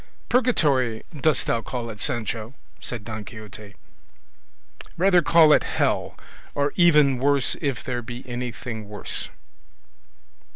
"Purgatory 0.29 1.03
dost 1.15 1.45
thou 1.45 1.61
call 1.61 1.91
it, 1.91 1.99
Sancho?" 2.01 2.55
said 2.79 3.03
Don 3.03 3.23
Quixote, 3.23 3.75
"rather 4.97 5.21
call 5.21 5.53
it 5.53 5.61
hell, 5.63 6.17
or 6.55 6.73
even 6.75 7.19
worse 7.19 7.55
if 7.61 7.83
there 7.83 8.01
be 8.01 8.27
anything 8.27 8.89
worse." 8.89 9.29